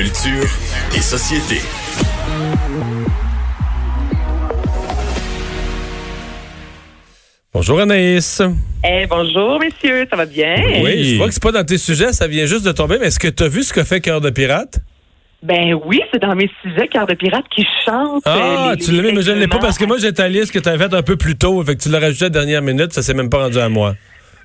Culture 0.00 0.48
et 0.96 1.02
société. 1.02 1.60
Bonjour 7.52 7.80
Anaïs. 7.80 8.40
Eh, 8.84 9.06
bonjour, 9.06 9.58
messieurs, 9.60 10.06
ça 10.08 10.16
va 10.16 10.24
bien? 10.24 10.54
Oui, 10.82 11.04
je 11.04 11.16
vois 11.16 11.26
que 11.26 11.34
c'est 11.34 11.42
pas 11.42 11.52
dans 11.52 11.64
tes 11.64 11.78
sujets, 11.78 12.12
ça 12.12 12.26
vient 12.28 12.46
juste 12.46 12.64
de 12.64 12.72
tomber, 12.72 12.96
mais 12.98 13.06
est-ce 13.08 13.18
que 13.18 13.28
tu 13.28 13.42
as 13.42 13.48
vu 13.48 13.62
ce 13.62 13.72
que 13.72 13.82
fait 13.84 14.00
Cœur 14.00 14.20
de 14.20 14.30
Pirate? 14.30 14.78
Ben 15.42 15.74
oui, 15.84 16.00
c'est 16.12 16.20
dans 16.20 16.34
mes 16.34 16.50
sujets, 16.62 16.86
Cœur 16.88 17.06
de 17.06 17.14
Pirate 17.14 17.44
qui 17.54 17.66
chante. 17.84 18.22
Ah, 18.24 18.70
euh, 18.70 18.76
les- 18.76 18.84
tu 18.84 18.92
l'as 18.92 19.02
mis, 19.02 19.12
mais 19.12 19.22
je 19.22 19.32
ne 19.32 19.38
l'ai 19.38 19.48
pas 19.48 19.58
parce 19.58 19.78
que 19.78 19.84
moi 19.84 19.96
j'ai 19.98 20.12
ta 20.12 20.28
liste 20.28 20.52
que 20.52 20.58
tu 20.58 20.68
avais 20.68 20.84
faite 20.84 20.94
un 20.94 21.02
peu 21.02 21.16
plus 21.16 21.36
tôt, 21.36 21.62
fait 21.64 21.76
que 21.76 21.82
tu 21.82 21.88
l'as 21.88 21.98
rajouté 21.98 22.24
à 22.26 22.28
la 22.28 22.32
dernière 22.32 22.62
minute, 22.62 22.92
ça 22.92 23.02
s'est 23.02 23.14
même 23.14 23.30
pas 23.30 23.38
rendu 23.38 23.58
à 23.58 23.68
moi. 23.68 23.96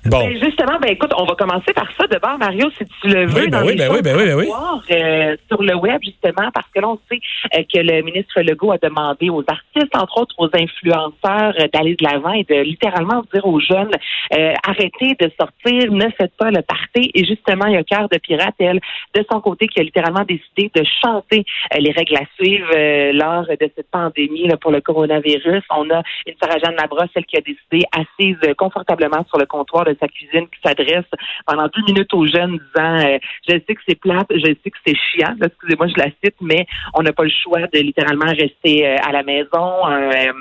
Bon. 0.08 0.26
Ben, 0.26 0.38
justement, 0.42 0.78
ben 0.80 0.90
écoute, 0.90 1.12
on 1.16 1.24
va 1.24 1.34
commencer 1.34 1.72
par 1.74 1.88
ça 1.98 2.06
d'abord, 2.06 2.38
Mario, 2.38 2.68
si 2.76 2.84
tu 3.00 3.08
le 3.08 3.26
veux. 3.26 3.42
Oui, 3.42 3.48
ben 3.50 3.60
dans 3.60 3.66
oui, 3.66 3.74
les 3.74 3.78
ben 3.78 3.92
oui, 3.92 4.02
ben 4.02 4.16
oui, 4.16 4.26
ben 4.26 4.36
oui. 4.36 4.46
voir, 4.46 4.82
euh, 4.90 5.36
sur 5.48 5.62
le 5.62 5.74
web, 5.74 6.00
justement, 6.02 6.50
parce 6.52 6.68
que 6.74 6.80
là, 6.80 6.88
on 6.88 6.98
sait 7.10 7.20
euh, 7.54 7.62
que 7.62 7.80
le 7.80 8.02
ministre 8.02 8.40
Legault 8.40 8.72
a 8.72 8.78
demandé 8.78 9.30
aux 9.30 9.44
artistes, 9.46 9.94
entre 9.96 10.18
autres 10.20 10.34
aux 10.38 10.50
influenceurs, 10.54 11.54
euh, 11.58 11.66
d'aller 11.72 11.96
de 11.96 12.04
l'avant 12.04 12.32
et 12.32 12.44
de 12.44 12.62
littéralement 12.62 13.22
dire 13.32 13.46
aux 13.46 13.60
jeunes, 13.60 13.90
euh, 14.34 14.52
arrêtez 14.66 15.16
de 15.20 15.30
sortir, 15.38 15.92
ne 15.92 16.08
faites 16.18 16.36
pas 16.36 16.50
le 16.50 16.62
party. 16.62 17.10
Et 17.14 17.24
justement, 17.24 17.66
il 17.66 17.74
y 17.74 17.76
a 17.76 17.84
Cœur 17.84 18.08
de 18.08 18.18
Pirate, 18.18 18.54
elle, 18.58 18.80
de 19.14 19.24
son 19.30 19.40
côté, 19.40 19.66
qui 19.66 19.80
a 19.80 19.82
littéralement 19.82 20.24
décidé 20.24 20.70
de 20.74 20.84
chanter 21.02 21.44
les 21.78 21.92
règles 21.92 22.16
à 22.16 22.26
suivre 22.38 22.68
euh, 22.74 23.12
lors 23.12 23.46
de 23.46 23.70
cette 23.74 23.90
pandémie 23.90 24.46
là, 24.48 24.56
pour 24.56 24.70
le 24.70 24.80
coronavirus. 24.80 25.62
On 25.70 25.90
a 25.90 26.02
une 26.26 26.34
Sarah-Jeanne 26.40 26.76
Labrosse, 26.76 27.08
celle 27.14 27.26
qui 27.26 27.36
a 27.36 27.40
décidé, 27.40 27.86
assise 27.92 28.38
confortablement 28.56 29.24
sur 29.28 29.38
le 29.38 29.46
comptoir 29.46 29.84
de 29.84 29.95
sa 30.00 30.08
cuisine, 30.08 30.46
qui 30.48 30.60
s'adresse 30.64 31.04
pendant 31.46 31.68
deux 31.68 31.82
minutes 31.86 32.12
aux 32.14 32.26
jeunes, 32.26 32.58
disant 32.58 33.06
euh, 33.06 33.18
Je 33.48 33.52
sais 33.52 33.74
que 33.74 33.82
c'est 33.88 34.00
plate, 34.00 34.26
je 34.30 34.46
sais 34.46 34.70
que 34.70 34.78
c'est 34.86 34.96
chiant, 34.96 35.34
excusez-moi, 35.42 35.88
je 35.88 35.98
la 35.98 36.10
cite, 36.22 36.36
mais 36.40 36.66
on 36.94 37.02
n'a 37.02 37.12
pas 37.12 37.24
le 37.24 37.30
choix 37.42 37.66
de 37.72 37.78
littéralement 37.78 38.26
rester 38.26 38.86
euh, 38.86 38.96
à 39.06 39.12
la 39.12 39.22
maison. 39.22 39.86
Euh, 39.88 40.32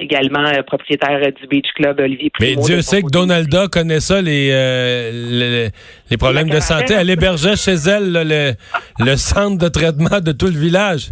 également 0.00 0.46
euh, 0.46 0.62
propriétaire 0.62 1.20
du 1.32 1.46
Beach 1.48 1.68
Club, 1.74 2.00
Olivier 2.00 2.30
Mais 2.40 2.52
Primo, 2.52 2.66
Dieu 2.66 2.76
de 2.76 2.80
son 2.80 2.90
sait 2.90 3.02
que. 3.02 3.10
Donalda 3.10 3.68
connaît 3.68 4.00
ça, 4.00 4.22
les, 4.22 4.50
euh, 4.52 5.10
les, 5.12 5.70
les 6.10 6.16
problèmes 6.16 6.50
de 6.50 6.60
santé. 6.60 6.94
Elle 6.94 7.10
hébergeait 7.10 7.56
chez 7.56 7.74
elle 7.74 8.12
là, 8.12 8.24
le, 8.24 8.52
le 8.98 9.16
centre 9.16 9.58
de 9.58 9.68
traitement 9.68 10.20
de 10.20 10.32
tout 10.32 10.46
le 10.46 10.58
village. 10.58 11.10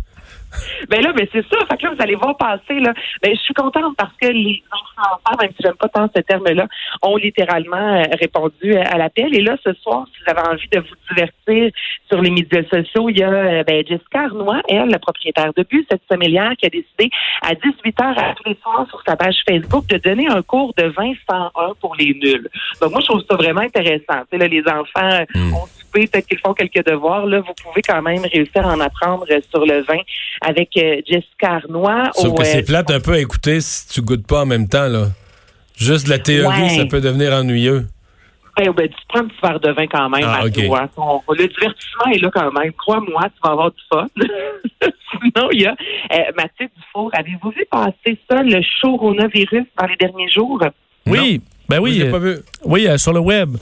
Ben 0.89 1.03
là, 1.03 1.13
ben 1.13 1.27
c'est 1.33 1.45
ça. 1.49 1.57
Fait 1.69 1.77
que 1.77 1.85
là, 1.85 1.95
vous 1.95 2.03
allez 2.03 2.15
voir 2.15 2.37
passer, 2.37 2.81
là. 2.81 2.93
Ben, 3.23 3.35
je 3.35 3.41
suis 3.41 3.55
contente 3.55 3.97
parce 3.97 4.13
que 4.21 4.29
les 4.29 4.63
enfants, 4.73 5.37
même 5.41 5.51
si 5.51 5.63
j'aime 5.63 5.75
pas 5.75 5.89
tant 5.89 6.09
ce 6.15 6.21
terme-là, 6.23 6.67
ont 7.03 7.17
littéralement 7.17 7.77
euh, 7.77 8.05
répondu 8.21 8.75
à 8.75 8.97
l'appel. 8.99 9.35
Et 9.35 9.41
là, 9.41 9.57
ce 9.65 9.73
soir, 9.75 10.07
si 10.13 10.23
vous 10.23 10.31
avez 10.31 10.49
envie 10.49 10.69
de 10.69 10.81
vous 10.81 10.97
divertir 11.09 11.71
sur 12.09 12.21
les 12.21 12.31
médias 12.31 12.63
sociaux, 12.65 13.09
il 13.09 13.19
y 13.19 13.23
a 13.23 13.31
euh, 13.31 13.65
ben, 13.65 13.87
Jessica 13.87 14.25
Arnois, 14.25 14.63
elle, 14.69 14.89
la 14.89 14.99
propriétaire 14.99 15.53
de 15.55 15.63
bus, 15.63 15.85
cette 15.91 16.03
sommelière, 16.11 16.53
qui 16.59 16.67
a 16.67 16.71
décidé 16.71 17.11
à 17.43 17.55
18 17.55 17.97
h 17.99 18.19
à 18.19 18.35
tous 18.35 18.49
les 18.49 18.57
soirs 18.63 18.87
sur 18.89 19.03
sa 19.07 19.17
page 19.17 19.37
Facebook 19.49 19.87
de 19.87 19.99
donner 19.99 20.29
un 20.29 20.43
cours 20.43 20.73
de 20.77 20.85
20 20.85 21.15
101 21.31 21.75
pour 21.81 21.95
les 21.97 22.15
nuls. 22.15 22.49
Donc, 22.81 22.93
moi, 22.93 23.01
je 23.01 23.07
trouve 23.07 23.23
ça 23.29 23.37
vraiment 23.37 23.63
intéressant. 23.63 24.23
Tu 24.31 24.33
sais, 24.33 24.39
là, 24.39 24.49
les 24.49 24.63
enfants 24.67 25.27
Hmm. 25.35 25.55
ont 25.55 25.67
soupé, 25.67 26.07
peut-être 26.07 26.27
qu'ils 26.27 26.39
font 26.39 26.55
quelques 26.55 26.85
devoirs. 26.87 27.27
Là, 27.27 27.41
vous 27.41 27.53
pouvez 27.63 27.83
quand 27.83 28.01
même 28.03 28.23
réussir 28.33 28.67
à 28.67 28.75
en 28.75 28.81
apprendre 28.81 29.27
sur 29.51 29.65
le 29.65 29.83
vin 29.83 29.99
avec 30.49 30.71
euh, 30.77 31.01
Jessica 31.07 31.55
Arnois. 31.63 32.11
Sauf 32.15 32.27
au, 32.33 32.35
que 32.35 32.43
euh, 32.43 32.45
c'est 32.45 32.63
plate 32.63 32.91
un 32.91 33.01
peu 33.01 33.13
à 33.13 33.19
écouter 33.19 33.61
si 33.61 33.89
tu 33.89 34.01
goûtes 34.03 34.27
pas 34.27 34.43
en 34.43 34.47
même 34.47 34.69
temps. 34.69 34.89
là. 34.89 35.07
Juste 35.77 36.09
la 36.09 36.19
théorie, 36.19 36.63
Ouais. 36.63 36.69
ça 36.71 36.87
peut 36.87 37.01
devenir 37.01 37.33
ennuyeux. 37.33 37.87
Ben, 38.57 38.71
ben, 38.71 38.89
tu 38.89 38.95
prends 39.09 39.21
un 39.21 39.27
petit 39.29 39.37
verre 39.43 39.61
de 39.61 39.71
vin 39.73 39.87
quand 39.87 40.09
même. 40.09 40.25
Ah. 40.27 40.41
Ton- 40.97 41.21
le 41.35 41.47
divertissement 41.47 42.11
est 42.15 42.19
là 42.19 42.31
quand 42.33 42.51
même. 42.53 42.73
Crois-moi, 42.73 43.23
tu 43.25 43.41
vas 43.45 43.51
avoir 43.53 43.71
du 43.71 43.83
fun. 43.93 44.07
Sinon, 45.11 45.49
il 45.53 45.63
y 45.63 45.67
a 45.67 45.73
euh, 45.73 46.17
Mathieu 46.37 46.69
Dufour. 46.75 47.11
Avez-vous 47.13 47.51
vu 47.51 47.67
passer 47.71 48.19
ça, 48.31 48.43
le 48.43 48.63
show 48.81 48.97
coronavirus, 48.97 49.65
dans 49.79 49.87
les 49.87 49.97
derniers 49.97 50.29
jours? 50.31 50.63
Oui, 51.07 51.43
ben 51.69 51.81
oui, 51.81 51.95
Je 51.95 52.03
l'ai 52.05 52.09
euh, 52.09 52.11
pas 52.13 52.19
vu. 52.19 52.37
oui, 52.65 52.87
euh, 52.87 52.97
sur 52.97 53.13
le 53.13 53.21
web. 53.21 53.57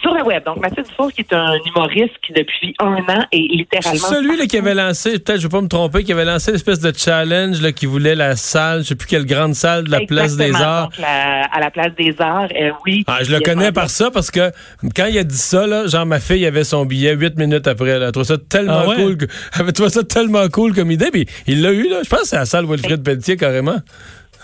Sur 0.00 0.14
le 0.14 0.22
web. 0.22 0.42
Donc, 0.44 0.56
Mathieu 0.58 0.82
Dufour, 0.82 1.12
qui 1.12 1.20
est 1.20 1.32
un 1.34 1.54
humoriste 1.66 2.14
qui, 2.26 2.32
depuis 2.32 2.74
un 2.80 2.94
an, 2.96 3.26
est 3.30 3.36
littéralement... 3.36 4.06
Celui 4.08 4.38
là, 4.38 4.46
qui 4.46 4.56
avait 4.56 4.74
lancé, 4.74 5.18
peut-être 5.18 5.38
je 5.38 5.42
vais 5.46 5.50
pas 5.50 5.60
me 5.60 5.68
tromper, 5.68 6.02
qui 6.02 6.12
avait 6.12 6.24
lancé 6.24 6.50
l'espèce 6.52 6.80
de 6.80 6.92
challenge 6.96 7.60
là, 7.60 7.72
qui 7.72 7.84
voulait 7.84 8.14
la 8.14 8.34
salle, 8.36 8.82
je 8.82 8.88
sais 8.88 8.94
plus 8.94 9.06
quelle 9.06 9.26
grande 9.26 9.54
salle 9.54 9.84
de 9.84 9.90
la 9.90 10.00
place 10.00 10.36
des 10.36 10.44
Exactement. 10.44 10.70
arts. 10.70 10.88
Donc, 10.88 10.98
la- 10.98 11.44
à 11.44 11.60
la 11.60 11.70
place 11.70 11.92
des 11.98 12.14
arts, 12.18 12.48
euh, 12.58 12.70
oui. 12.86 13.04
Ah, 13.06 13.18
je 13.22 13.30
le 13.32 13.40
connais 13.40 13.70
par 13.70 13.90
ça 13.90 14.10
parce 14.10 14.30
que 14.30 14.50
quand 14.96 15.06
il 15.06 15.18
a 15.18 15.24
dit 15.24 15.36
ça, 15.36 15.66
là, 15.66 15.86
genre 15.86 16.06
ma 16.06 16.20
fille 16.20 16.46
avait 16.46 16.64
son 16.64 16.86
billet 16.86 17.12
huit 17.14 17.36
minutes 17.36 17.66
après. 17.66 17.98
Là. 17.98 18.06
Elle 18.06 18.12
trouvait 18.12 18.26
ça 18.28 18.38
tellement 18.38 18.82
Ah 18.84 18.88
ouais? 18.88 18.96
cool. 18.96 19.16
que- 19.18 19.26
Elle 19.84 19.90
ça 19.90 20.02
tellement 20.04 20.48
cool 20.48 20.74
comme 20.74 20.90
idée. 20.90 21.10
Puis 21.12 21.26
il 21.46 21.60
l'a 21.60 21.70
eu, 21.72 21.88
là. 21.88 21.98
Je 22.02 22.08
pense 22.08 22.20
que 22.22 22.26
c'est 22.28 22.36
la 22.36 22.46
salle 22.46 22.64
Wilfrid 22.64 23.02
Pelletier 23.04 23.36
carrément. 23.36 23.76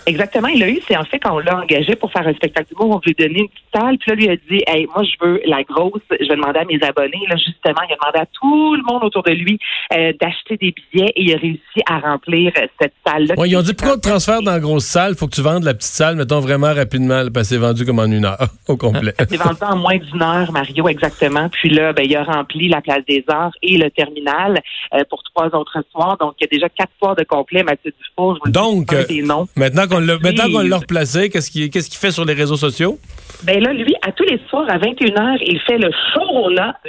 Exactement, 0.05 0.47
il 0.47 0.59
l'a 0.59 0.69
eu. 0.69 0.79
C'est 0.87 0.97
en 0.97 1.03
fait 1.03 1.19
quand 1.19 1.35
on 1.35 1.39
l'a 1.39 1.57
engagé 1.61 1.95
pour 1.95 2.11
faire 2.11 2.27
un 2.27 2.33
spectacle 2.33 2.67
d'humour, 2.69 2.95
on 2.95 3.01
lui 3.05 3.13
donné 3.13 3.39
une 3.39 3.49
petite 3.49 3.65
salle. 3.73 3.97
Puis 3.97 4.11
là, 4.11 4.15
lui 4.15 4.29
a 4.29 4.35
dit, 4.35 4.63
hey, 4.67 4.87
moi, 4.87 5.03
je 5.03 5.25
veux 5.25 5.41
la 5.45 5.63
grosse. 5.63 6.01
Je 6.11 6.27
vais 6.27 6.35
demander 6.35 6.59
à 6.59 6.65
mes 6.65 6.81
abonnés. 6.83 7.25
Là, 7.29 7.35
justement, 7.35 7.81
il 7.87 7.93
a 7.93 7.97
demandé 7.97 8.19
à 8.19 8.25
tout 8.25 8.75
le 8.75 8.83
monde 8.83 9.03
autour 9.03 9.23
de 9.23 9.31
lui 9.31 9.59
euh, 9.93 10.13
d'acheter 10.19 10.57
des 10.57 10.73
billets 10.73 11.11
et 11.15 11.21
il 11.21 11.33
a 11.33 11.37
réussi 11.37 11.81
à 11.87 11.99
remplir 11.99 12.51
euh, 12.57 12.67
cette 12.81 12.93
salle-là. 13.05 13.35
Ouais, 13.37 13.49
ils 13.49 13.57
ont 13.57 13.61
dit 13.61 13.73
pourquoi 13.73 13.95
on 13.95 13.99
te 13.99 14.07
transfère 14.07 14.41
dans 14.41 14.51
la 14.51 14.59
grosse 14.59 14.85
salle, 14.85 15.15
faut 15.15 15.27
que 15.27 15.35
tu 15.35 15.41
vendes 15.41 15.63
la 15.63 15.73
petite 15.73 15.93
salle, 15.93 16.15
mettons 16.15 16.39
vraiment 16.39 16.73
rapidement, 16.73 17.23
parce 17.33 17.49
que 17.49 17.55
c'est 17.55 17.57
vendu 17.57 17.85
comme 17.85 17.99
en 17.99 18.05
une 18.05 18.25
heure 18.25 18.47
au 18.67 18.77
complet. 18.77 19.13
C'est 19.29 19.37
vendu 19.37 19.59
en 19.61 19.77
moins 19.77 19.97
d'une 19.97 20.21
heure, 20.21 20.51
Mario, 20.51 20.87
exactement. 20.87 21.49
Puis 21.49 21.69
là, 21.69 21.93
ben, 21.93 22.03
il 22.03 22.15
a 22.15 22.23
rempli 22.23 22.67
la 22.67 22.81
place 22.81 23.03
des 23.07 23.23
arts 23.27 23.51
et 23.61 23.77
le 23.77 23.91
terminal 23.91 24.61
euh, 24.93 25.03
pour 25.09 25.21
trois 25.23 25.47
autres 25.55 25.83
soirs. 25.91 26.17
Donc, 26.19 26.33
il 26.39 26.43
y 26.43 26.45
a 26.45 26.49
déjà 26.51 26.69
quatre 26.69 26.91
soirs 26.97 27.15
de 27.15 27.23
complet, 27.23 27.63
Mathieu 27.63 27.93
Dufour. 27.97 28.35
Je 28.35 28.39
vous 28.39 28.45
dis, 28.45 28.51
Donc, 28.51 28.93
un 28.93 28.97
euh. 28.97 29.45
Maintenant 29.55 29.87
qu'on 29.89 29.99
l'a, 29.99 30.77
replacé, 30.77 31.29
qu'est-ce 31.29 31.51
qu'il, 31.51 31.69
qu'est-ce 31.69 31.89
qu'il 31.89 31.99
fait 31.99 32.11
sur 32.11 32.25
les 32.25 32.33
réseaux 32.33 32.55
sociaux? 32.55 32.99
Ben 33.43 33.63
là, 33.63 33.71
lui, 33.71 33.95
à 34.05 34.11
tous 34.11 34.25
les 34.25 34.39
soirs, 34.49 34.65
à 34.69 34.77
21h, 34.77 35.37
il 35.41 35.59
fait 35.61 35.77
le 35.77 35.89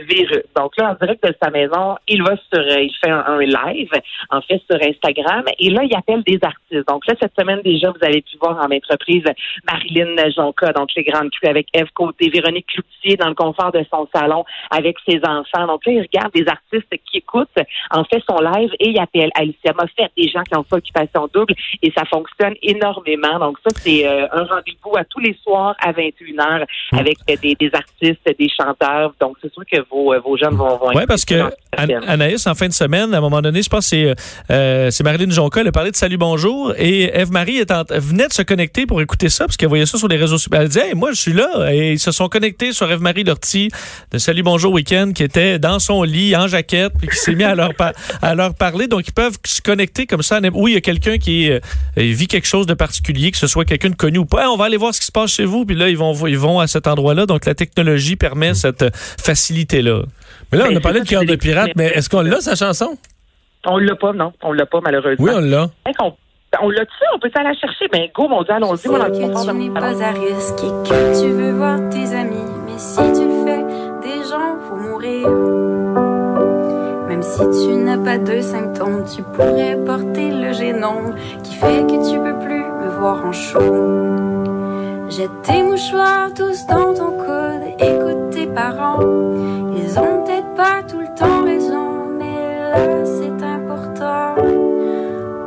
virus. 0.04 0.42
Donc 0.56 0.76
là, 0.76 0.90
en 0.90 0.94
direct 0.94 1.22
de 1.24 1.34
sa 1.40 1.50
maison, 1.50 1.96
il 2.08 2.22
va 2.24 2.34
sur, 2.52 2.58
euh, 2.58 2.80
il 2.80 2.92
fait 3.02 3.10
un, 3.10 3.24
un 3.24 3.38
live, 3.38 3.90
en 4.30 4.40
fait, 4.40 4.60
sur 4.68 4.80
Instagram, 4.82 5.44
et 5.58 5.70
là, 5.70 5.82
il 5.84 5.94
appelle 5.94 6.24
des 6.24 6.40
artistes. 6.42 6.88
Donc 6.88 7.06
là, 7.06 7.14
cette 7.20 7.32
semaine, 7.38 7.60
déjà, 7.62 7.90
vous 7.90 8.04
avez 8.04 8.22
pu 8.22 8.36
voir 8.40 8.58
en 8.58 8.74
entreprise 8.74 9.22
Marilyn 9.70 10.16
Jonca, 10.36 10.72
donc 10.72 10.88
les 10.96 11.04
grandes 11.04 11.30
crues 11.30 11.48
avec 11.48 11.68
Eve 11.72 11.90
Côté, 11.94 12.28
Véronique 12.30 12.66
Cloutier 12.66 13.16
dans 13.16 13.28
le 13.28 13.34
confort 13.34 13.70
de 13.70 13.84
son 13.92 14.08
salon 14.12 14.44
avec 14.70 14.96
ses 15.08 15.20
enfants. 15.24 15.68
Donc 15.68 15.86
là, 15.86 15.92
il 15.92 16.00
regarde 16.00 16.32
des 16.34 16.46
artistes 16.48 16.90
qui 17.10 17.18
écoutent, 17.18 17.48
en 17.92 18.02
fait, 18.04 18.22
son 18.28 18.40
live, 18.40 18.70
et 18.80 18.90
il 18.90 18.98
appelle 18.98 19.30
Alicia 19.36 19.72
Moffett, 19.72 20.10
des 20.16 20.28
gens 20.28 20.42
qui 20.42 20.56
ont 20.56 20.64
fait 20.64 20.76
occupation 20.76 21.28
double, 21.32 21.54
et 21.82 21.92
ça 21.96 22.04
fonctionne 22.06 22.54
énormément. 22.62 22.89
Donc 23.38 23.58
ça, 23.62 23.70
c'est 23.82 24.06
euh, 24.06 24.26
un 24.32 24.44
rendez-vous 24.44 24.96
à 24.96 25.04
tous 25.04 25.20
les 25.20 25.36
soirs 25.42 25.74
à 25.80 25.92
21h 25.92 26.64
avec 26.92 27.18
euh, 27.28 27.36
des, 27.42 27.54
des 27.54 27.70
artistes, 27.72 28.20
des 28.38 28.48
chanteurs. 28.48 29.14
Donc 29.20 29.36
c'est 29.42 29.52
sûr 29.52 29.62
que 29.70 29.80
vos, 29.90 30.12
euh, 30.12 30.20
vos 30.20 30.36
jeunes 30.36 30.54
vont, 30.54 30.76
vont 30.76 30.90
Oui, 30.94 31.04
parce 31.06 31.24
que. 31.24 31.50
Anaïs, 31.76 32.46
en 32.46 32.54
fin 32.54 32.68
de 32.68 32.72
semaine, 32.72 33.14
à 33.14 33.18
un 33.18 33.20
moment 33.20 33.40
donné, 33.40 33.62
je 33.62 33.68
pense 33.68 33.90
que 33.90 34.14
c'est 34.48 34.90
c'est 34.90 35.04
Marilyn 35.04 35.30
Jonca, 35.30 35.60
elle 35.60 35.68
a 35.68 35.72
parlé 35.72 35.90
de 35.90 35.96
Salut 35.96 36.16
Bonjour, 36.16 36.74
et 36.76 37.04
Eve-Marie 37.16 37.62
venait 37.90 38.28
de 38.28 38.32
se 38.32 38.42
connecter 38.42 38.86
pour 38.86 39.00
écouter 39.00 39.28
ça, 39.28 39.46
parce 39.46 39.56
qu'elle 39.56 39.68
voyait 39.68 39.86
ça 39.86 39.98
sur 39.98 40.08
les 40.08 40.16
réseaux 40.16 40.36
sociaux. 40.36 40.50
Elle 40.52 40.68
disait, 40.68 40.88
Hey, 40.88 40.94
moi, 40.94 41.12
je 41.12 41.20
suis 41.20 41.32
là, 41.32 41.72
et 41.72 41.92
ils 41.92 41.98
se 41.98 42.12
sont 42.12 42.28
connectés 42.28 42.72
sur 42.72 42.90
Eve-Marie 42.90 43.24
Lortie 43.24 43.70
de 44.10 44.18
Salut 44.18 44.42
Bonjour 44.42 44.72
Week-end, 44.72 45.12
qui 45.14 45.22
était 45.22 45.58
dans 45.58 45.78
son 45.78 46.02
lit, 46.02 46.36
en 46.36 46.48
jaquette, 46.48 46.92
puis 46.98 47.08
qui 47.08 47.16
s'est 47.16 47.34
mis 47.34 47.44
à 47.44 47.54
leur, 47.54 47.70
à 48.22 48.34
leur 48.34 48.54
parler. 48.54 48.88
Donc, 48.88 49.06
ils 49.06 49.12
peuvent 49.12 49.38
se 49.44 49.62
connecter 49.62 50.06
comme 50.06 50.22
ça. 50.22 50.40
Oui, 50.52 50.72
il 50.72 50.74
y 50.74 50.78
a 50.78 50.80
quelqu'un 50.80 51.18
qui 51.18 51.50
euh, 51.50 51.60
vit 51.96 52.26
quelque 52.26 52.46
chose 52.46 52.66
de 52.66 52.74
particulier, 52.80 53.30
que 53.30 53.36
ce 53.36 53.46
soit 53.46 53.64
quelqu'un 53.64 53.90
de 53.90 53.94
connu 53.94 54.18
ou 54.18 54.24
pas. 54.24 54.40
Hey, 54.42 54.48
on 54.48 54.56
va 54.56 54.64
aller 54.64 54.76
voir 54.78 54.92
ce 54.94 55.00
qui 55.00 55.06
se 55.06 55.12
passe 55.12 55.30
chez 55.30 55.44
vous, 55.44 55.64
puis 55.66 55.76
là, 55.76 55.88
ils 55.88 55.96
vont, 55.98 56.14
ils 56.26 56.38
vont 56.38 56.58
à 56.60 56.66
cet 56.66 56.86
endroit-là. 56.86 57.26
Donc, 57.26 57.44
la 57.44 57.54
technologie 57.54 58.16
permet 58.16 58.54
cette 58.54 58.82
euh, 58.82 58.90
facilité-là. 58.94 60.02
Mais 60.50 60.58
là, 60.58 60.64
on 60.66 60.70
Ben, 60.70 60.78
a 60.78 60.80
parlé 60.80 61.00
de 61.00 61.06
cœur 61.06 61.24
de 61.24 61.36
pirate, 61.36 61.70
mais 61.76 61.86
est-ce 61.94 62.08
qu'on 62.08 62.22
l'a, 62.22 62.40
sa 62.40 62.56
chanson? 62.56 62.96
On 63.66 63.76
l'a 63.78 63.94
pas, 63.94 64.12
non. 64.14 64.32
On 64.42 64.52
l'a 64.52 64.64
pas, 64.66 64.80
malheureusement. 64.82 65.24
Oui, 65.24 65.30
on 65.34 65.40
l'a. 65.40 65.68
Qu'on- 65.98 66.14
on 66.62 66.70
l'a-tu? 66.70 67.04
On 67.14 67.18
peut 67.20 67.30
aller 67.34 67.50
la 67.50 67.54
chercher? 67.54 67.86
Ben, 67.92 68.08
go, 68.14 68.26
mon 68.26 68.42
Dieu, 68.42 68.52
allons-y. 68.54 68.82
Que 68.82 68.88
tu 68.88 69.54
n'es 69.54 69.70
pas 69.70 70.04
à 70.04 70.10
risque 70.12 70.64
et 70.64 70.88
que 70.88 71.20
tu 71.22 71.28
veux 71.30 71.52
voir 71.52 71.78
tes 71.90 72.08
amis. 72.16 72.48
Mais 72.66 72.78
si 72.78 72.96
tu 72.96 73.24
le 73.28 73.44
fais, 73.44 73.62
des 74.02 74.20
gens 74.28 74.56
vont 74.68 74.76
mourir. 74.88 75.28
Même 77.08 77.22
si 77.22 77.40
tu 77.66 77.74
n'as 77.76 77.98
pas 77.98 78.18
de 78.18 78.40
symptômes, 78.40 79.04
tu 79.14 79.22
pourrais 79.34 79.76
porter 79.84 80.30
le 80.30 80.52
génome 80.52 81.14
qui 81.44 81.54
fait 81.54 81.82
que 81.86 82.10
tu 82.10 82.18
peux 82.18 82.38
plus 82.44 82.59
voir 83.00 83.24
en 83.24 83.32
show. 83.32 83.60
Jette 85.08 85.42
tes 85.42 85.62
mouchoirs 85.62 86.32
tous 86.34 86.66
dans 86.66 86.92
ton 86.94 87.12
coude, 87.22 87.64
écoute 87.78 88.30
tes 88.30 88.46
parents. 88.46 89.00
Ils 89.74 89.98
ont 89.98 90.22
peut-être 90.22 90.54
pas 90.54 90.82
tout 90.88 91.00
le 91.00 91.12
temps 91.18 91.42
raison, 91.44 91.88
mais 92.18 92.58
là 92.72 93.04
c'est 93.04 93.42
important. 93.42 94.34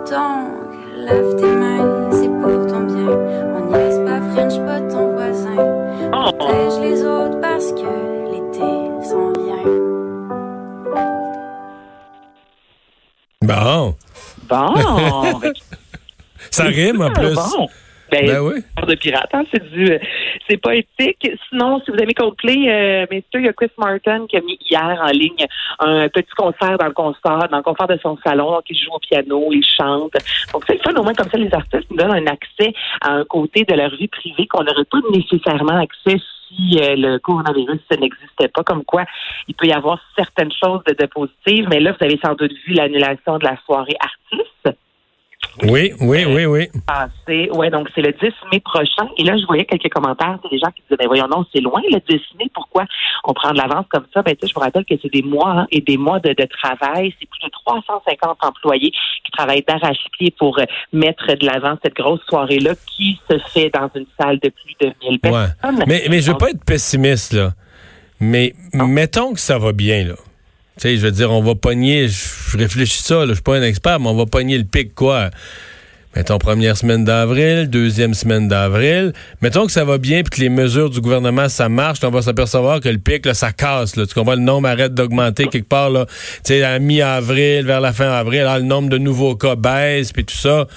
Donc, 0.10 0.50
lave 1.06 1.36
tes 1.36 1.56
mains, 1.62 2.10
c'est 2.12 2.34
pour 2.42 2.68
ton 2.68 2.82
bien. 2.92 3.12
On 3.56 3.60
n'y 3.68 3.74
laisse 3.74 4.00
pas 4.00 4.20
French 4.32 4.58
pas 4.66 4.82
ton 4.92 5.14
voisin. 5.14 5.64
Protège 6.12 6.80
les 6.82 7.06
autres 7.06 7.40
parce 7.40 7.72
que 7.72 7.92
l'été 8.32 8.72
s'en 9.10 9.32
vient. 9.42 9.68
Bon. 13.44 13.96
Bon. 14.50 15.42
Ça 16.54 16.66
rime 16.66 17.02
en 17.02 17.12
plus. 17.12 17.34
Bon. 17.34 17.68
Ben, 18.12 18.28
Ben 18.28 18.40
oui. 18.42 18.62
de 18.88 18.94
pirate, 18.94 19.30
hein, 19.34 19.44
c'est 19.52 19.72
du, 19.72 19.92
euh, 19.92 19.98
c'est 20.48 20.58
poétique. 20.58 21.28
Sinon, 21.50 21.82
si 21.84 21.90
vous 21.90 21.98
aimez 21.98 22.14
Coldplay, 22.14 22.70
euh, 22.70 23.08
messieurs, 23.10 23.40
il 23.40 23.46
y 23.46 23.48
a 23.48 23.54
Chris 23.54 23.72
Martin 23.80 24.28
qui 24.28 24.38
a 24.38 24.42
mis 24.42 24.60
hier 24.70 25.02
en 25.02 25.10
ligne 25.10 25.48
un 25.80 26.08
petit 26.10 26.30
concert 26.38 26.78
dans 26.78 26.86
le 26.86 26.94
concert, 26.94 27.48
dans 27.50 27.58
le 27.58 27.64
confort 27.64 27.88
de 27.88 27.98
son 28.04 28.16
salon, 28.24 28.52
donc 28.52 28.66
il 28.70 28.78
joue 28.78 28.92
au 28.94 29.00
piano, 29.00 29.48
il 29.52 29.64
chante. 29.66 30.14
Donc 30.54 30.64
c'est 30.68 30.76
le 30.76 30.80
fun, 30.82 30.94
au 30.96 31.04
moins 31.04 31.16
comme 31.16 31.30
ça, 31.30 31.38
les 31.40 31.52
artistes 31.52 31.90
nous 31.90 31.98
donnent 31.98 32.12
un 32.12 32.28
accès 32.28 32.74
à 33.02 33.14
un 33.14 33.26
côté 33.26 33.64
de 33.64 33.74
leur 33.74 33.90
vie 33.96 34.10
privée 34.10 34.46
qu'on 34.46 34.64
n'aurait 34.64 34.86
pas 34.92 35.00
nécessairement 35.12 35.82
accès 35.82 36.22
si 36.50 36.80
euh, 36.84 36.96
le 36.96 37.18
coronavirus 37.18 37.80
n'existait 38.00 38.50
pas. 38.50 38.64
Comme 38.64 38.84
quoi, 38.84 39.06
il 39.48 39.56
peut 39.56 39.66
y 39.66 39.74
avoir 39.74 40.00
certaines 40.16 40.52
choses 40.52 40.84
de, 40.86 40.94
de 40.94 41.08
positives, 41.08 41.68
mais 41.68 41.80
là, 41.80 41.96
vous 41.98 42.06
avez 42.06 42.20
sans 42.24 42.36
doute 42.36 42.54
vu 42.68 42.74
l'annulation 42.74 43.40
de 43.40 43.46
la 43.46 43.58
soirée 43.66 43.98
artiste 44.00 44.78
Oui, 45.62 45.94
oui, 46.02 46.26
oui, 46.26 46.46
oui. 46.46 46.68
passé. 46.88 47.50
Ouais, 47.52 47.70
donc 47.70 47.88
c'est 47.94 48.02
le 48.02 48.12
10 48.12 48.20
mai 48.52 48.60
prochain. 48.60 49.08
Et 49.18 49.24
là, 49.24 49.38
je 49.38 49.46
voyais 49.46 49.66
quelques 49.66 49.92
commentaires 49.94 50.40
des 50.52 50.58
gens 50.58 50.72
qui 50.72 50.82
disaient, 50.84 50.98
ben 50.98 51.08
voyons, 51.08 51.28
non, 51.28 51.46
c'est 51.54 51.62
loin 51.62 51.80
le 51.92 52.00
10 52.10 52.20
mai. 52.40 52.46
Pourquoi 52.54 52.86
on 53.24 53.34
prend 53.34 53.52
de 53.52 53.58
l'avance 53.58 53.86
comme 53.90 54.06
ça? 54.14 54.22
Ben, 54.24 54.36
tu 54.36 54.42
sais, 54.42 54.48
je 54.50 54.54
vous 54.56 54.62
rappelle 54.62 54.86
que 54.86 54.96
c'est 55.02 55.12
des 55.14 55.22
mois 55.22 55.52
hein, 55.52 55.68
et 55.72 55.82
des 55.82 55.98
mois 55.98 56.20
de, 56.20 56.30
de 56.30 56.46
travail. 56.62 57.14
C'est 57.20 57.30
plus 57.30 57.40
de 57.46 57.50
350 57.66 58.38
employés 58.44 58.92
qui 59.24 59.32
travaillent 59.32 59.64
d'arrache-pied 59.68 60.34
pour 60.38 60.58
euh, 60.60 60.64
mettre 60.92 61.28
de 61.36 61.46
l'avant 61.46 61.78
cette 61.84 61.96
grosse 61.96 62.22
soirée-là 62.28 62.72
qui 62.96 63.20
se 63.30 63.38
fait 63.54 63.70
dans 63.70 63.90
une 63.96 64.08
salle 64.20 64.40
de 64.40 64.50
plus 64.50 64.76
de 64.88 64.94
1000 65.08 65.12
Ouais. 65.12 65.18
personnes. 65.20 65.84
Mais, 65.88 66.04
mais 66.10 66.20
je 66.22 66.32
veux 66.32 66.38
pas 66.38 66.50
être 66.50 66.66
pessimiste, 66.66 67.34
là. 67.34 67.52
Mais 68.20 68.54
mettons 68.74 69.34
que 69.34 69.40
ça 69.40 69.58
va 69.60 69.72
bien, 69.74 70.04
là. 70.06 70.16
Tu 70.80 70.82
sais, 70.90 70.98
je 70.98 71.02
veux 71.02 71.12
dire, 71.12 71.32
on 71.32 71.44
va 71.44 71.56
pogner, 71.56 72.08
je 72.08 72.58
réfléchis 72.58 73.04
ça, 73.04 73.20
là, 73.22 73.28
je 73.30 73.34
suis 73.34 73.42
pas 73.44 73.58
un 73.58 73.62
expert, 73.62 74.00
mais 74.00 74.08
on 74.08 74.16
va 74.16 74.26
pogner 74.26 74.58
le 74.58 74.64
pic, 74.64 74.96
quoi. 74.96 75.30
Mettons 76.16 76.38
première 76.38 76.78
semaine 76.78 77.04
d'avril, 77.06 77.68
deuxième 77.72 78.14
semaine 78.14 78.48
d'avril. 78.48 79.14
Mettons 79.42 79.66
que 79.66 79.72
ça 79.72 79.84
va 79.84 79.98
bien 79.98 80.22
puis 80.22 80.38
que 80.38 80.42
les 80.42 80.50
mesures 80.50 80.92
du 80.92 81.02
gouvernement, 81.02 81.50
ça 81.50 81.70
marche, 81.70 82.00
on 82.04 82.12
va 82.12 82.22
s'apercevoir 82.22 82.82
que 82.82 82.90
le 82.90 83.00
pic, 83.00 83.26
là, 83.26 83.34
ça 83.34 83.52
casse. 83.52 83.96
Là. 83.96 84.06
Tu 84.06 84.14
comprends? 84.14 84.36
Le 84.36 84.42
nombre 84.42 84.68
arrête 84.68 84.94
d'augmenter 84.94 85.48
quelque 85.48 85.68
part, 85.68 85.90
là. 85.90 86.06
Tu 86.08 86.54
sais, 86.54 86.64
à 86.64 86.78
mi-avril, 86.78 87.66
vers 87.66 87.82
la 87.82 87.94
fin 87.94 88.12
avril, 88.12 88.42
là, 88.44 88.60
le 88.60 88.66
nombre 88.66 88.90
de 88.90 89.00
nouveaux 89.00 89.36
cas 89.36 89.56
baisse 89.56 90.12
puis 90.12 90.24
tout 90.24 90.36
ça. 90.38 90.68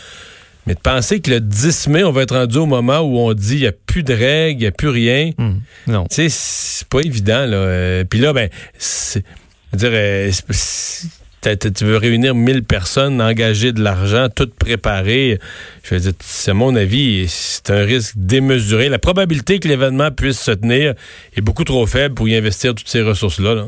Mais 0.66 0.74
de 0.74 0.80
penser 0.80 1.20
que 1.20 1.30
le 1.30 1.40
10 1.40 1.88
mai, 1.88 2.02
on 2.02 2.12
va 2.12 2.22
être 2.22 2.34
rendu 2.34 2.56
au 2.56 2.66
moment 2.66 3.00
où 3.00 3.18
on 3.18 3.34
dit 3.34 3.56
il 3.56 3.60
n'y 3.60 3.66
a 3.66 3.72
plus 3.72 4.02
de 4.02 4.14
règles, 4.14 4.58
il 4.60 4.62
n'y 4.62 4.66
a 4.66 4.72
plus 4.72 4.88
rien. 4.88 5.32
Hmm. 5.38 5.58
Non. 5.86 6.06
Tu 6.08 6.16
sais, 6.16 6.28
c'est 6.30 6.88
pas 6.88 7.00
évident, 7.00 7.44
là. 7.46 7.56
Euh, 7.58 8.04
Puis 8.08 8.20
là, 8.20 8.32
ben, 8.32 8.48
c'est- 8.78 9.22
dire, 9.76 9.90
euh, 9.92 10.30
tu 11.54 11.84
veux 11.84 11.96
réunir 11.96 12.34
1000 12.34 12.64
personnes, 12.64 13.20
engager 13.22 13.72
de 13.72 13.82
l'argent, 13.82 14.26
tout 14.34 14.48
préparer. 14.58 15.38
Je 15.84 15.94
veux 15.94 16.00
dire, 16.00 16.12
c'est 16.18 16.54
mon 16.54 16.74
avis, 16.74 17.26
c'est 17.28 17.70
un 17.70 17.84
risque 17.84 18.14
démesuré. 18.16 18.88
La 18.88 18.98
probabilité 18.98 19.60
que 19.60 19.68
l'événement 19.68 20.10
puisse 20.10 20.40
se 20.40 20.52
tenir 20.52 20.94
est 21.36 21.40
beaucoup 21.40 21.64
trop 21.64 21.86
faible 21.86 22.14
pour 22.14 22.28
y 22.28 22.36
investir 22.36 22.74
toutes 22.74 22.88
ces 22.88 23.02
ressources-là. 23.02 23.54
là. 23.54 23.64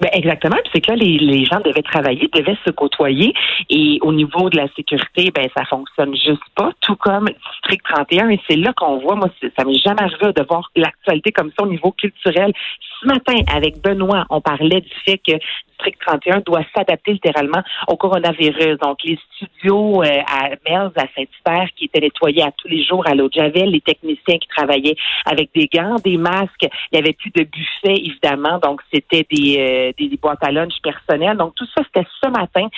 Ben 0.00 0.08
exactement. 0.14 0.56
Puis 0.64 0.70
c'est 0.74 0.80
que 0.80 0.92
là, 0.92 0.96
les, 0.96 1.18
les 1.18 1.44
gens 1.44 1.60
devaient 1.60 1.82
travailler, 1.82 2.28
devaient 2.32 2.56
se 2.64 2.70
côtoyer. 2.70 3.34
Et 3.68 3.98
au 4.00 4.12
niveau 4.14 4.48
de 4.48 4.56
la 4.56 4.66
sécurité, 4.74 5.30
ben 5.34 5.46
ça 5.54 5.64
fonctionne 5.66 6.14
juste 6.14 6.40
pas. 6.56 6.72
Tout 6.80 6.96
comme 6.96 7.26
District 7.26 7.82
31. 7.84 8.30
Et 8.30 8.40
c'est 8.48 8.56
là 8.56 8.72
qu'on 8.74 8.98
voit, 8.98 9.14
moi, 9.14 9.28
ça 9.58 9.64
m'est 9.64 9.78
jamais 9.78 10.02
arrivé 10.02 10.32
de 10.32 10.42
voir 10.48 10.70
l'actualité 10.74 11.32
comme 11.32 11.50
ça 11.56 11.64
au 11.64 11.68
niveau 11.68 11.92
culturel. 11.92 12.52
Ce 13.00 13.06
matin, 13.06 13.34
avec 13.54 13.80
Benoît, 13.80 14.26
on 14.28 14.40
parlait 14.40 14.80
du 14.80 14.92
fait 15.06 15.16
que 15.18 15.32
District 15.32 15.98
31 16.06 16.40
doit 16.40 16.64
s'adapter 16.76 17.12
littéralement 17.12 17.62
au 17.88 17.96
coronavirus. 17.96 18.76
Donc, 18.78 18.98
les 19.04 19.18
studios 19.32 20.02
euh, 20.02 20.20
à 20.26 20.50
Merz, 20.68 20.92
à 20.96 21.06
Saint-Hubert, 21.16 21.68
qui 21.76 21.86
étaient 21.86 22.00
nettoyés 22.00 22.42
à 22.42 22.52
tous 22.52 22.68
les 22.68 22.84
jours 22.84 23.06
à 23.06 23.14
l'eau 23.14 23.28
de 23.28 23.32
Javel, 23.32 23.70
les 23.70 23.80
techniciens 23.80 24.36
qui 24.36 24.48
travaillaient 24.48 24.96
avec 25.24 25.50
des 25.54 25.66
gants, 25.72 25.96
des 26.04 26.18
masques. 26.18 26.66
Il 26.92 26.94
n'y 26.94 26.98
avait 26.98 27.14
plus 27.14 27.30
de 27.30 27.44
buffet, 27.44 27.96
évidemment. 27.96 28.58
Donc, 28.58 28.82
c'était 28.92 29.26
des, 29.30 29.56
euh, 29.58 29.92
des, 29.98 30.08
des 30.08 30.16
boîtes 30.18 30.44
à 30.44 30.50
lunch 30.50 30.74
personnelles. 30.82 31.38
Donc, 31.38 31.54
tout 31.54 31.66
ça, 31.74 31.82
c'était 31.86 32.06
ce 32.22 32.28
matin 32.28 32.68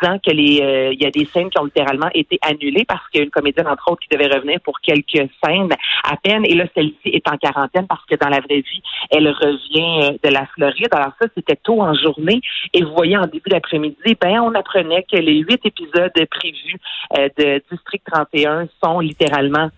disant 0.00 0.18
que 0.18 0.30
les 0.30 0.60
euh, 0.62 0.92
il 0.92 1.02
y 1.02 1.06
a 1.06 1.10
des 1.10 1.24
scènes 1.26 1.50
qui 1.50 1.58
ont 1.58 1.64
littéralement 1.64 2.08
été 2.14 2.38
annulées 2.42 2.84
parce 2.86 3.06
qu'il 3.08 3.20
y 3.20 3.22
a 3.22 3.24
une 3.24 3.30
comédienne 3.30 3.66
entre 3.66 3.90
autres 3.90 4.02
qui 4.02 4.16
devait 4.16 4.32
revenir 4.32 4.60
pour 4.60 4.80
quelques 4.80 5.28
scènes 5.42 5.72
à 6.04 6.16
peine. 6.16 6.44
Et 6.44 6.54
là 6.54 6.64
celle-ci 6.74 7.08
est 7.08 7.28
en 7.28 7.36
quarantaine 7.36 7.86
parce 7.86 8.04
que 8.06 8.16
dans 8.16 8.28
la 8.28 8.40
vraie 8.40 8.60
vie 8.60 8.82
elle 9.10 9.28
revient 9.28 10.10
euh, 10.10 10.28
de 10.28 10.32
la 10.32 10.46
Floride. 10.46 10.88
Alors 10.92 11.12
ça 11.20 11.28
c'était 11.34 11.56
tôt 11.56 11.80
en 11.80 11.94
journée. 11.94 12.40
Et 12.72 12.82
vous 12.82 12.92
voyez 12.94 13.16
en 13.16 13.26
début 13.26 13.50
d'après-midi 13.50 14.16
ben 14.20 14.40
on 14.40 14.54
apprenait 14.54 15.04
que 15.10 15.16
les 15.16 15.38
huit 15.38 15.60
épisodes 15.64 16.12
prévus 16.30 16.78
euh, 17.18 17.28
de 17.38 17.62
District 17.70 18.02
31 18.10 18.68
sont 18.82 19.00
littéralement 19.00 19.70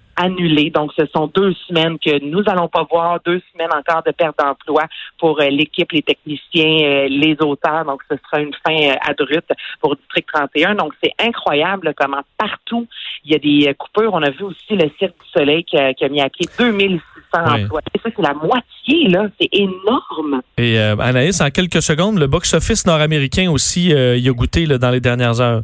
Donc, 0.71 0.93
ce 0.99 1.07
sont 1.15 1.29
deux 1.29 1.53
semaines 1.67 1.99
que 1.99 2.25
nous 2.25 2.43
allons 2.47 2.69
pas 2.69 2.87
voir, 2.91 3.21
deux 3.25 3.41
semaines 3.53 3.71
encore 3.73 4.03
de 4.03 4.11
perte 4.11 4.37
d'emploi 4.39 4.85
pour 5.19 5.41
euh, 5.41 5.49
l'équipe, 5.49 5.91
les 5.93 6.03
techniciens, 6.03 6.83
euh, 6.83 7.09
les 7.09 7.37
auteurs. 7.41 7.85
Donc, 7.85 8.03
ce 8.11 8.17
sera 8.17 8.43
une 8.43 8.53
fin 8.67 8.75
euh, 8.75 8.95
abrupte 9.09 9.53
pour 9.81 9.97
District 9.97 10.27
31. 10.33 10.75
Donc, 10.75 10.93
c'est 11.03 11.13
incroyable 11.19 11.93
comment 11.97 12.23
partout 12.37 12.87
il 13.25 13.33
y 13.33 13.35
a 13.35 13.39
des 13.39 13.75
coupures. 13.75 14.13
On 14.13 14.23
a 14.23 14.31
vu 14.31 14.45
aussi 14.45 14.71
le 14.71 14.91
Cirque 14.99 15.15
du 15.23 15.31
Soleil 15.33 15.65
qui 15.65 15.77
a, 15.77 15.95
qui 15.95 16.05
a 16.05 16.09
mis 16.09 16.21
à 16.21 16.29
pied 16.29 16.49
2600 16.59 17.01
Oui. 17.33 17.63
emplois. 17.65 17.81
Et 17.95 17.99
ça, 17.99 18.11
c'est 18.15 18.23
la 18.23 18.35
moitié, 18.35 19.09
là. 19.09 19.27
C'est 19.41 19.49
énorme. 19.53 20.41
Et 20.57 20.79
euh, 20.79 20.97
Anaïs, 20.99 21.41
en 21.41 21.51
quelques 21.51 21.83
secondes, 21.83 22.19
le 22.19 22.27
box-office 22.27 22.87
nord-américain 22.87 23.51
aussi 23.51 23.93
euh, 23.93 24.17
y 24.17 24.29
a 24.29 24.33
goûté 24.33 24.67
là, 24.67 24.79
dans 24.79 24.91
les 24.91 25.01
dernières 25.01 25.41
heures. 25.41 25.63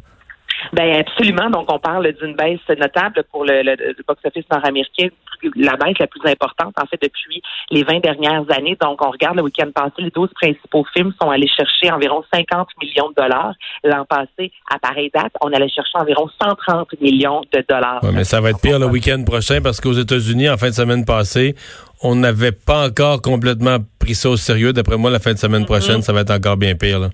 Ben 0.73 1.01
absolument. 1.01 1.51
Donc, 1.51 1.71
on 1.73 1.79
parle 1.79 2.13
d'une 2.21 2.35
baisse 2.35 2.61
notable 2.79 3.23
pour 3.31 3.45
le, 3.45 3.63
le- 3.63 3.77
le 3.77 3.97
box-office 4.07 4.45
nord-américain, 4.51 5.09
la 5.57 5.77
baisse 5.77 5.99
la 5.99 6.07
plus 6.07 6.21
importante, 6.29 6.75
en 6.81 6.87
fait, 6.87 6.99
depuis 7.03 7.43
les 7.71 7.83
20 7.85 8.01
dernières 8.01 8.45
années. 8.57 8.77
Donc, 8.81 9.05
on 9.05 9.11
regarde 9.11 9.37
le 9.37 9.43
week-end 9.43 9.71
passé, 9.75 9.93
les 9.99 10.11
12 10.11 10.31
principaux 10.35 10.85
films 10.95 11.13
sont 11.21 11.31
allés 11.31 11.49
chercher 11.49 11.93
environ 11.93 12.25
50 12.33 12.69
millions 12.83 13.09
de 13.11 13.15
dollars. 13.23 13.55
L'an 13.85 14.05
passé, 14.05 14.51
à 14.71 14.79
pareille 14.79 15.11
date, 15.15 15.33
on 15.43 15.53
allait 15.53 15.69
chercher 15.69 15.93
environ 15.99 16.29
130 16.43 16.89
millions 17.01 17.43
de 17.53 17.65
dollars. 17.69 18.03
Ouais, 18.03 18.13
mais 18.13 18.25
ça 18.25 18.41
va 18.41 18.51
être 18.51 18.61
pire 18.61 18.79
le 18.79 18.87
week-end 18.87 19.23
prochain 19.25 19.61
parce 19.63 19.81
qu'aux 19.81 19.93
États-Unis, 19.93 20.49
en 20.49 20.57
fin 20.57 20.69
de 20.69 20.75
semaine 20.75 21.05
passée, 21.05 21.55
on 22.03 22.15
n'avait 22.17 22.53
pas 22.53 22.87
encore 22.87 23.23
complètement 23.23 23.79
pris 23.99 24.15
ça 24.15 24.31
au 24.31 24.37
sérieux. 24.37 24.73
D'après 24.73 24.97
moi, 24.97 25.11
la 25.11 25.19
fin 25.21 25.33
de 25.33 25.39
semaine 25.39 25.65
prochaine, 25.65 26.03
ça 26.03 26.13
va 26.13 26.21
être 26.21 26.31
encore 26.33 26.57
bien 26.57 26.75
pire. 26.75 26.99
Là. 26.99 27.09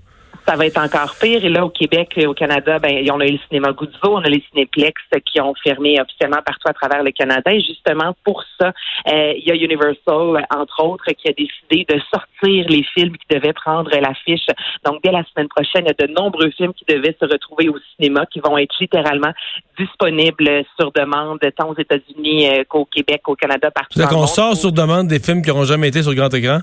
Ça 0.47 0.55
va 0.55 0.65
être 0.65 0.77
encore 0.77 1.15
pire. 1.19 1.43
Et 1.43 1.49
là, 1.49 1.65
au 1.65 1.69
Québec 1.69 2.13
et 2.17 2.25
au 2.25 2.33
Canada, 2.33 2.79
ben, 2.79 3.05
on 3.11 3.19
a 3.19 3.25
eu 3.25 3.33
le 3.33 3.39
cinéma 3.47 3.71
Guzzo, 3.73 4.15
on 4.15 4.21
a 4.21 4.29
les 4.29 4.43
cinéplex 4.51 5.01
qui 5.25 5.39
ont 5.39 5.53
fermé 5.63 5.99
officiellement 6.01 6.41
partout 6.45 6.67
à 6.67 6.73
travers 6.73 7.03
le 7.03 7.11
Canada. 7.11 7.51
Et 7.51 7.61
justement, 7.61 8.15
pour 8.23 8.43
ça, 8.59 8.73
euh, 9.07 9.33
il 9.37 9.47
y 9.47 9.51
a 9.51 9.55
Universal, 9.55 10.45
entre 10.55 10.83
autres, 10.83 11.05
qui 11.11 11.29
a 11.29 11.33
décidé 11.33 11.85
de 11.93 11.99
sortir 12.13 12.65
les 12.69 12.83
films 12.93 13.15
qui 13.17 13.35
devaient 13.35 13.53
prendre 13.53 13.91
l'affiche. 13.91 14.45
Donc, 14.85 15.01
dès 15.03 15.11
la 15.11 15.23
semaine 15.33 15.47
prochaine, 15.47 15.85
il 15.85 15.87
y 15.87 16.03
a 16.03 16.07
de 16.07 16.13
nombreux 16.13 16.49
films 16.51 16.73
qui 16.73 16.85
devaient 16.85 17.15
se 17.19 17.25
retrouver 17.25 17.69
au 17.69 17.77
cinéma, 17.95 18.25
qui 18.25 18.39
vont 18.39 18.57
être 18.57 18.75
littéralement 18.79 19.31
disponibles 19.77 20.63
sur 20.79 20.91
demande, 20.91 21.39
tant 21.55 21.69
aux 21.69 21.77
États-Unis 21.77 22.49
euh, 22.49 22.63
qu'au 22.67 22.85
Québec, 22.85 23.21
au 23.27 23.35
Canada, 23.35 23.69
partout 23.71 23.93
C'est-à-dire 23.93 24.17
qu'on 24.17 24.27
sort 24.27 24.55
sur 24.55 24.71
demande 24.71 25.07
des 25.07 25.19
films 25.19 25.41
qui 25.41 25.49
n'auront 25.49 25.65
jamais 25.65 25.89
été 25.89 26.01
sur 26.03 26.13
grand 26.13 26.33
écran? 26.33 26.59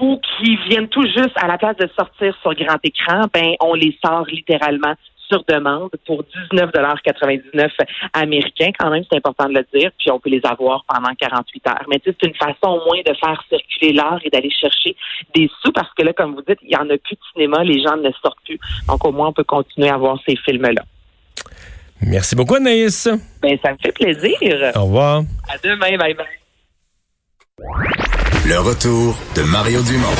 Ou 0.00 0.20
qui 0.38 0.56
viennent 0.68 0.88
tout 0.88 1.06
juste 1.06 1.36
à 1.36 1.46
la 1.46 1.58
place 1.58 1.76
de 1.76 1.88
sortir 1.96 2.36
sur 2.42 2.54
grand 2.54 2.78
écran, 2.82 3.22
ben 3.32 3.54
on 3.60 3.74
les 3.74 3.96
sort 4.04 4.26
littéralement 4.26 4.94
sur 5.28 5.44
demande 5.48 5.90
pour 6.06 6.22
19,99 6.52 7.70
américains. 8.12 8.70
Quand 8.78 8.90
même, 8.90 9.04
c'est 9.10 9.16
important 9.16 9.48
de 9.48 9.54
le 9.54 9.66
dire. 9.74 9.90
Puis 9.98 10.10
on 10.10 10.20
peut 10.20 10.30
les 10.30 10.40
avoir 10.44 10.84
pendant 10.86 11.14
48 11.18 11.66
heures. 11.68 11.86
Mais 11.88 12.00
c'est 12.04 12.22
une 12.22 12.34
façon 12.34 12.56
au 12.64 12.84
moins 12.84 13.00
de 13.04 13.14
faire 13.14 13.42
circuler 13.48 13.92
l'art 13.92 14.20
et 14.24 14.30
d'aller 14.30 14.50
chercher 14.50 14.96
des 15.34 15.50
sous 15.62 15.72
parce 15.72 15.92
que 15.94 16.02
là, 16.02 16.12
comme 16.12 16.34
vous 16.34 16.42
dites, 16.46 16.58
il 16.62 16.72
y 16.72 16.76
en 16.76 16.88
a 16.90 16.98
plus 16.98 17.16
de 17.16 17.20
cinéma, 17.32 17.64
les 17.64 17.82
gens 17.82 17.96
ne 17.96 18.10
sortent 18.22 18.44
plus. 18.44 18.58
Donc 18.88 19.04
au 19.04 19.12
moins, 19.12 19.28
on 19.28 19.32
peut 19.32 19.44
continuer 19.44 19.88
à 19.88 19.96
voir 19.96 20.18
ces 20.26 20.36
films-là. 20.36 20.82
Merci 22.02 22.36
beaucoup, 22.36 22.56
Anaïs. 22.56 23.08
Ben 23.40 23.58
ça 23.64 23.72
me 23.72 23.78
fait 23.78 23.92
plaisir. 23.92 24.36
Au 24.76 24.84
revoir. 24.84 25.22
À 25.48 25.58
demain, 25.62 25.96
bye 25.96 26.14
bye. 26.14 26.26
Le 28.46 28.58
retour 28.60 29.16
de 29.34 29.42
Mario 29.42 29.80
Dumont. 29.82 30.14